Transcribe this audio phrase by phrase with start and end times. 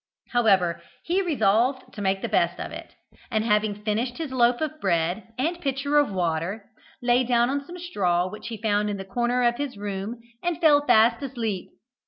[0.29, 2.95] However, he resolved to make the best of it;
[3.29, 6.65] and having finished his loaf of bread and pitcher of water,
[7.03, 10.59] lay down on some straw which he found in the corner of his room, and
[10.59, 11.69] fell fast asleep.